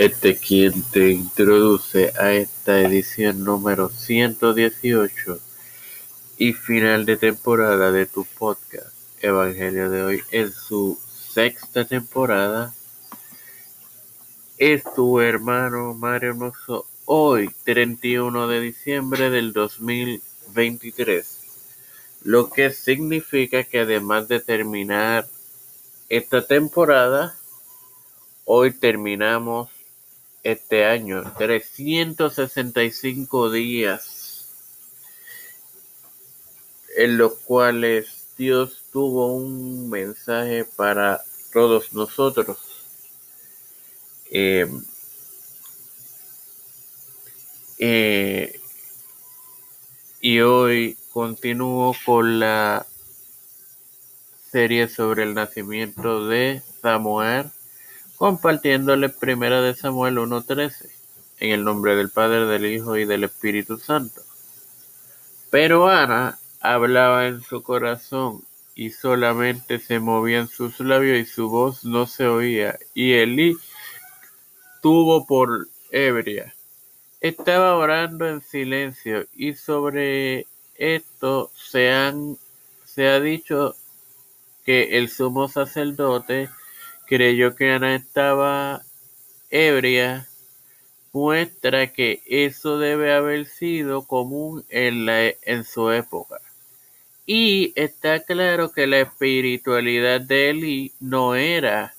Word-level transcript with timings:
Este 0.00 0.36
quien 0.36 0.84
te 0.92 1.10
introduce 1.10 2.12
a 2.20 2.32
esta 2.32 2.80
edición 2.80 3.42
número 3.42 3.88
118 3.88 5.40
y 6.36 6.52
final 6.52 7.04
de 7.04 7.16
temporada 7.16 7.90
de 7.90 8.06
tu 8.06 8.24
podcast 8.24 8.94
Evangelio 9.20 9.90
de 9.90 10.04
hoy 10.04 10.22
en 10.30 10.52
su 10.52 10.96
sexta 11.32 11.84
temporada 11.84 12.72
es 14.56 14.84
tu 14.94 15.18
hermano 15.18 15.94
Mario 15.94 16.28
Hermoso 16.30 16.86
hoy 17.04 17.50
31 17.64 18.46
de 18.46 18.60
diciembre 18.60 19.30
del 19.30 19.52
2023 19.52 21.38
lo 22.22 22.50
que 22.50 22.70
significa 22.70 23.64
que 23.64 23.80
además 23.80 24.28
de 24.28 24.38
terminar 24.38 25.26
esta 26.08 26.46
temporada 26.46 27.36
hoy 28.44 28.70
terminamos 28.72 29.70
este 30.42 30.84
año, 30.84 31.32
365 31.36 33.50
días 33.50 34.46
en 36.96 37.16
los 37.16 37.34
cuales 37.34 38.26
Dios 38.36 38.82
tuvo 38.92 39.34
un 39.34 39.88
mensaje 39.88 40.64
para 40.64 41.22
todos 41.52 41.92
nosotros. 41.92 42.58
Eh, 44.30 44.66
eh, 47.78 48.60
y 50.20 50.40
hoy 50.40 50.96
continúo 51.12 51.94
con 52.04 52.40
la 52.40 52.84
serie 54.50 54.88
sobre 54.88 55.22
el 55.22 55.34
nacimiento 55.34 56.26
de 56.26 56.62
Samuel 56.82 57.50
compartiéndole 58.18 59.08
primera 59.08 59.62
de 59.62 59.74
Samuel 59.74 60.18
1.13, 60.18 60.90
en 61.38 61.52
el 61.52 61.64
nombre 61.64 61.94
del 61.94 62.10
Padre, 62.10 62.46
del 62.46 62.66
Hijo 62.66 62.96
y 62.96 63.04
del 63.04 63.24
Espíritu 63.24 63.78
Santo. 63.78 64.22
Pero 65.50 65.88
Ana 65.88 66.36
hablaba 66.60 67.28
en 67.28 67.40
su 67.40 67.62
corazón 67.62 68.42
y 68.74 68.90
solamente 68.90 69.78
se 69.78 70.00
movían 70.00 70.48
sus 70.48 70.80
labios 70.80 71.18
y 71.18 71.24
su 71.24 71.48
voz 71.48 71.84
no 71.84 72.06
se 72.06 72.26
oía. 72.26 72.76
Y 72.92 73.14
Elí 73.14 73.56
tuvo 74.82 75.24
por 75.24 75.68
ebria. 75.90 76.54
Estaba 77.20 77.76
orando 77.76 78.28
en 78.28 78.40
silencio 78.40 79.26
y 79.34 79.54
sobre 79.54 80.46
esto 80.74 81.50
se, 81.56 81.92
han, 81.92 82.36
se 82.84 83.08
ha 83.08 83.20
dicho 83.20 83.76
que 84.64 84.98
el 84.98 85.08
sumo 85.08 85.48
sacerdote 85.48 86.48
creyó 87.08 87.56
que 87.56 87.70
Ana 87.70 87.94
estaba 87.96 88.82
ebria, 89.50 90.28
muestra 91.12 91.92
que 91.92 92.22
eso 92.26 92.78
debe 92.78 93.12
haber 93.12 93.46
sido 93.46 94.06
común 94.06 94.64
en, 94.68 95.06
la, 95.06 95.28
en 95.42 95.64
su 95.64 95.90
época. 95.90 96.40
Y 97.26 97.72
está 97.76 98.20
claro 98.20 98.72
que 98.72 98.86
la 98.86 99.00
espiritualidad 99.00 100.20
de 100.20 100.50
Eli 100.50 100.92
no 101.00 101.34
era 101.34 101.94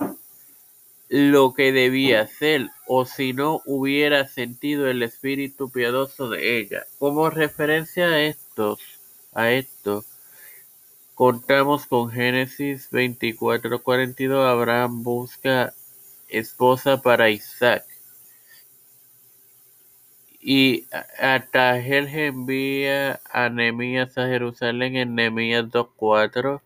lo 1.08 1.54
que 1.56 1.72
debía 1.72 2.28
ser, 2.28 2.70
o 2.88 3.06
si 3.06 3.34
no 3.34 3.62
hubiera 3.66 4.28
sentido 4.28 4.88
el 4.88 5.02
espíritu 5.02 5.72
piadoso 5.72 6.30
de 6.30 6.60
ella. 6.60 6.86
Como 7.00 7.32
referencia 7.32 8.06
a 8.06 8.22
estos, 8.22 8.80
a 9.34 9.52
esto, 9.52 10.06
Contamos 11.20 11.86
con 11.86 12.10
Génesis 12.10 12.90
24:42, 12.92 14.46
Abraham 14.46 15.04
busca 15.04 15.74
esposa 16.30 17.02
para 17.02 17.30
Isaac. 17.30 17.84
Y 20.40 20.88
Atahel 21.20 22.08
envía 22.08 23.20
a 23.30 23.50
Nehemías 23.50 24.18
a 24.18 24.28
Jerusalén 24.28 24.96
en 24.96 25.16
Nehemías 25.16 25.70
2:4. 25.70 26.62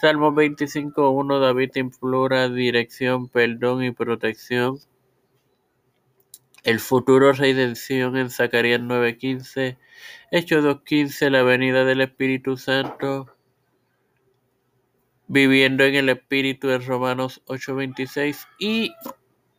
Salmo 0.00 0.30
25:1, 0.32 1.40
David 1.40 1.72
implora 1.74 2.48
dirección, 2.48 3.28
perdón 3.28 3.82
y 3.82 3.90
protección. 3.90 4.78
El 6.62 6.78
futuro 6.78 7.32
redención 7.32 8.16
en 8.16 8.30
Zacarías 8.30 8.80
9:15. 8.80 9.76
Hechos 10.30 10.62
2:15, 10.62 11.30
la 11.30 11.42
venida 11.42 11.84
del 11.84 12.02
Espíritu 12.02 12.56
Santo 12.56 13.26
viviendo 15.26 15.84
en 15.84 15.94
el 15.94 16.08
Espíritu 16.08 16.68
de 16.68 16.78
Romanos 16.78 17.42
8:26 17.46 18.46
y 18.58 18.94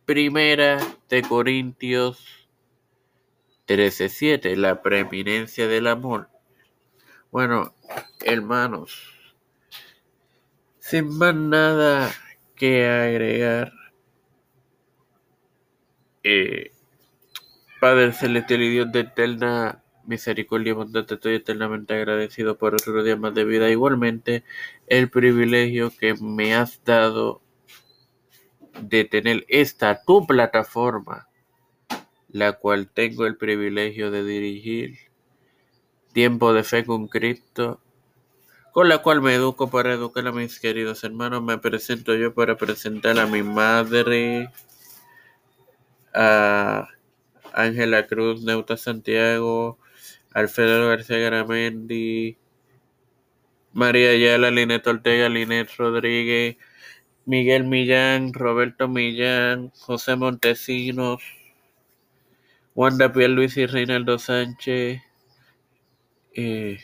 Primera 0.04 0.78
de 1.08 1.22
Corintios 1.22 2.48
13:7, 3.66 4.56
la 4.56 4.82
preeminencia 4.82 5.66
del 5.66 5.86
amor. 5.86 6.28
Bueno, 7.30 7.74
hermanos, 8.24 9.14
sin 10.78 11.08
más 11.16 11.34
nada 11.34 12.12
que 12.54 12.86
agregar, 12.86 13.72
eh, 16.22 16.70
Padre 17.80 18.12
Celestial 18.12 18.62
y 18.62 18.70
Dios 18.70 18.92
de 18.92 19.00
eterna 19.00 19.83
misericordia 20.06 20.70
y 20.70 20.74
bondad, 20.74 21.04
te 21.04 21.14
estoy 21.14 21.34
eternamente 21.34 21.94
agradecido 21.94 22.56
por 22.58 22.74
otro 22.74 23.02
día 23.02 23.16
más 23.16 23.34
de 23.34 23.44
vida. 23.44 23.70
Igualmente, 23.70 24.44
el 24.86 25.10
privilegio 25.10 25.90
que 25.90 26.14
me 26.14 26.54
has 26.54 26.82
dado 26.84 27.42
de 28.80 29.04
tener 29.04 29.44
esta 29.48 30.02
tu 30.04 30.26
plataforma, 30.26 31.28
la 32.28 32.52
cual 32.52 32.88
tengo 32.88 33.26
el 33.26 33.36
privilegio 33.36 34.10
de 34.10 34.24
dirigir. 34.24 34.98
Tiempo 36.12 36.52
de 36.52 36.62
fe 36.62 36.84
con 36.84 37.08
Cristo, 37.08 37.80
con 38.72 38.88
la 38.88 38.98
cual 38.98 39.20
me 39.20 39.34
educo 39.34 39.70
para 39.70 39.92
educar 39.92 40.26
a 40.26 40.32
mis 40.32 40.60
queridos 40.60 41.02
hermanos. 41.04 41.42
Me 41.42 41.58
presento 41.58 42.14
yo 42.14 42.34
para 42.34 42.56
presentar 42.56 43.18
a 43.18 43.26
mi 43.26 43.42
madre, 43.42 44.50
a 46.12 46.88
Ángela 47.52 48.06
Cruz, 48.06 48.42
Neuta 48.42 48.76
Santiago, 48.76 49.78
Alfredo 50.34 50.88
García 50.88 51.18
Garamendi, 51.18 52.36
María 53.72 54.10
Ayala, 54.10 54.50
Linet 54.50 54.86
Ortega, 54.86 55.28
Linet 55.28 55.68
Rodríguez, 55.78 56.56
Miguel 57.24 57.64
Millán, 57.64 58.34
Roberto 58.34 58.88
Millán, 58.88 59.70
José 59.78 60.16
Montesinos, 60.16 61.22
Wanda 62.74 63.08
Luis 63.14 63.56
y 63.56 63.66
Reinaldo 63.66 64.18
Sánchez, 64.18 65.00
eh, 66.34 66.78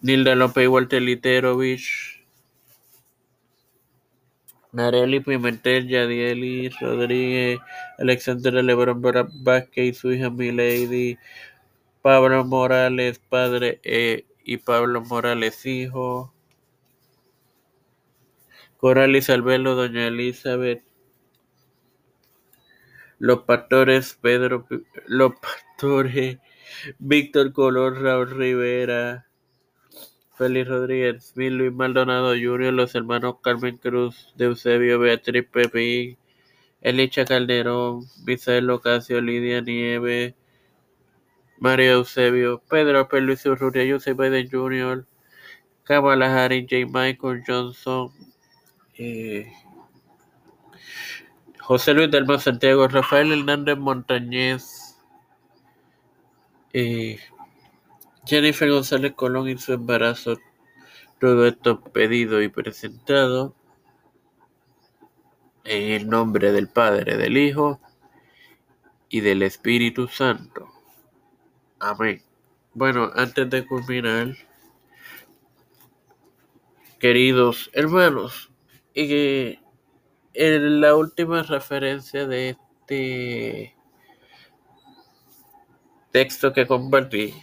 Nilda 0.00 0.36
López 0.36 0.64
y 0.64 0.66
Walter 0.68 1.02
Literovich, 1.02 2.24
Nareli 4.70 5.20
Pimentel, 5.20 5.88
Yadieli 5.88 6.68
Rodríguez, 6.68 7.58
Alexandra 7.98 8.62
Lebrón 8.62 9.02
Vázquez 9.42 9.84
y 9.86 9.94
su 9.94 10.12
hija 10.12 10.30
Milady, 10.30 11.18
Pablo 12.06 12.44
Morales, 12.44 13.18
padre, 13.18 13.80
eh, 13.82 14.26
y 14.44 14.58
Pablo 14.58 15.00
Morales, 15.00 15.66
hijo. 15.66 16.32
Coralis 18.76 19.28
Albelo, 19.28 19.74
doña 19.74 20.06
Elizabeth. 20.06 20.84
Los 23.18 23.40
pastores, 23.40 24.16
Pedro, 24.22 24.68
los 25.08 25.32
pastores, 25.32 26.38
Víctor 27.00 27.52
Color, 27.52 28.00
Raúl 28.00 28.30
Rivera, 28.30 29.26
Félix 30.36 30.68
Rodríguez, 30.68 31.32
Luis 31.34 31.72
Maldonado 31.72 32.34
Jr., 32.40 32.72
los 32.72 32.94
hermanos 32.94 33.38
Carmen 33.42 33.78
Cruz, 33.78 34.32
de 34.36 34.44
Eusebio, 34.44 35.00
Beatriz 35.00 35.44
Pepín, 35.50 36.18
Elicha 36.82 37.24
Calderón, 37.24 38.04
Misael 38.24 38.70
Ocasio, 38.70 39.20
Lidia 39.20 39.60
Nieves, 39.60 40.34
Mario 41.58 41.92
Eusebio, 41.92 42.62
Pedro 42.68 43.08
P. 43.08 43.20
Luis 43.20 43.44
Urrutia, 43.46 43.90
Joseph 43.90 44.16
Biden 44.16 44.48
Jr., 44.50 45.06
Kamala 45.84 46.26
Harris, 46.26 46.66
J. 46.68 46.86
Michael 46.86 47.42
Johnson, 47.46 48.10
eh, 48.98 49.52
José 51.60 51.94
Luis 51.94 52.10
del 52.10 52.26
Santiago, 52.40 52.88
Rafael 52.88 53.32
Hernández 53.32 53.78
Montañez, 53.78 54.98
eh, 56.72 57.18
Jennifer 58.26 58.70
González 58.70 59.14
Colón 59.14 59.48
y 59.48 59.56
su 59.56 59.72
embarazo, 59.72 60.38
todo 61.18 61.46
esto 61.46 61.80
pedido 61.80 62.42
y 62.42 62.48
presentado 62.48 63.54
en 65.64 65.92
el 65.92 66.08
nombre 66.08 66.52
del 66.52 66.68
Padre, 66.68 67.16
del 67.16 67.36
Hijo 67.36 67.80
y 69.08 69.20
del 69.20 69.42
Espíritu 69.42 70.08
Santo. 70.08 70.75
Amén. 71.78 72.22
Bueno, 72.72 73.10
antes 73.14 73.50
de 73.50 73.66
culminar, 73.66 74.34
queridos 76.98 77.70
hermanos, 77.72 78.50
y 78.94 79.58
en 80.32 80.80
la 80.80 80.94
última 80.94 81.42
referencia 81.42 82.26
de 82.26 82.50
este 82.50 83.76
texto 86.12 86.52
que 86.52 86.66
compartí 86.66 87.34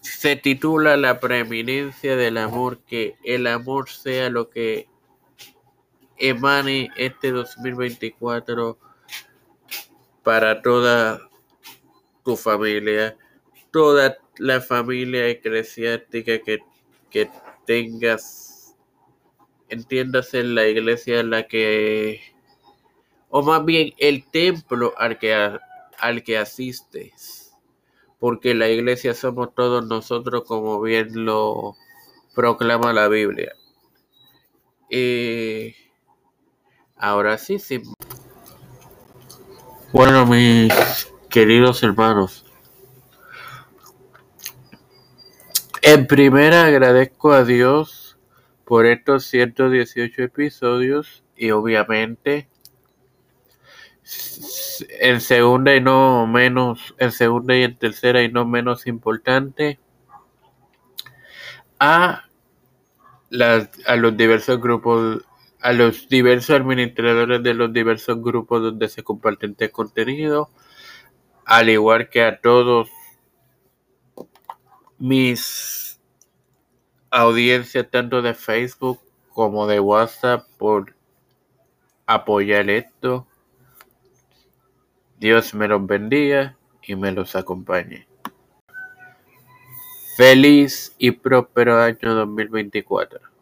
se 0.00 0.36
titula 0.36 0.96
La 0.96 1.18
preeminencia 1.18 2.16
del 2.16 2.38
amor, 2.38 2.78
que 2.84 3.16
el 3.24 3.48
amor 3.48 3.88
sea 3.88 4.30
lo 4.30 4.48
que 4.48 4.88
emane 6.16 6.90
este 6.96 7.32
2024 7.32 8.78
para 10.22 10.62
toda 10.62 11.20
tu 12.24 12.36
familia, 12.36 13.16
toda 13.70 14.18
la 14.38 14.60
familia 14.60 15.28
eclesiástica 15.28 16.38
que, 16.40 16.60
que 17.10 17.30
tengas, 17.66 18.74
entiendas 19.68 20.34
en 20.34 20.54
la 20.54 20.66
iglesia 20.66 21.20
en 21.20 21.30
la 21.30 21.46
que, 21.46 22.20
o 23.28 23.42
más 23.42 23.64
bien 23.64 23.92
el 23.98 24.24
templo 24.30 24.94
al 24.96 25.18
que, 25.18 25.34
al 25.98 26.22
que 26.22 26.38
asistes 26.38 27.46
porque 28.18 28.54
la 28.54 28.68
iglesia 28.68 29.14
somos 29.14 29.54
todos 29.54 29.86
nosotros 29.86 30.44
como 30.46 30.80
bien 30.80 31.24
lo 31.24 31.76
proclama 32.34 32.92
la 32.92 33.08
Biblia. 33.08 33.52
Y 34.90 35.74
ahora 36.96 37.38
sí, 37.38 37.58
sí. 37.58 37.82
Bueno, 39.92 40.26
mis 40.26 40.72
queridos 41.28 41.82
hermanos, 41.82 42.45
en 45.88 46.08
primera 46.08 46.64
agradezco 46.64 47.32
a 47.32 47.44
Dios 47.44 48.18
por 48.64 48.86
estos 48.86 49.24
118 49.26 50.20
episodios 50.20 51.22
y 51.36 51.52
obviamente 51.52 52.48
en 55.00 55.20
segunda 55.20 55.76
y 55.76 55.80
no 55.80 56.26
menos, 56.26 56.96
en 56.98 57.12
segunda 57.12 57.56
y 57.56 57.62
en 57.62 57.76
tercera 57.78 58.20
y 58.24 58.32
no 58.32 58.44
menos 58.44 58.88
importante, 58.88 59.78
a, 61.78 62.24
a 63.86 63.96
los 63.96 64.16
diversos 64.16 64.60
grupos, 64.60 65.24
a 65.60 65.72
los 65.72 66.08
diversos 66.08 66.56
administradores 66.56 67.44
de 67.44 67.54
los 67.54 67.72
diversos 67.72 68.20
grupos 68.20 68.60
donde 68.60 68.88
se 68.88 69.04
comparte 69.04 69.46
este 69.46 69.70
contenido, 69.70 70.50
al 71.44 71.68
igual 71.68 72.08
que 72.08 72.24
a 72.24 72.40
todos 72.40 72.88
mis 74.98 76.00
audiencias 77.10 77.86
tanto 77.90 78.22
de 78.22 78.34
Facebook 78.34 79.00
como 79.32 79.66
de 79.66 79.80
WhatsApp 79.80 80.46
por 80.58 80.94
apoyar 82.06 82.70
esto. 82.70 83.26
Dios 85.18 85.54
me 85.54 85.68
los 85.68 85.86
bendiga 85.86 86.56
y 86.82 86.94
me 86.94 87.12
los 87.12 87.36
acompañe. 87.36 88.06
Feliz 90.16 90.94
y 90.98 91.10
próspero 91.10 91.80
año 91.82 92.14
2024. 92.14 93.35